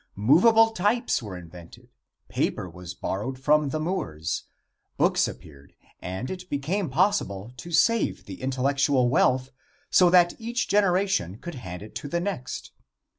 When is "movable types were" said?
0.15-1.37